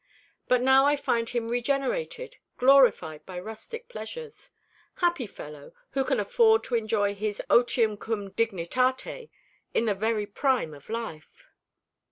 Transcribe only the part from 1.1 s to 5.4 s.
him regenerated, glorified by rustic pleasures. Happy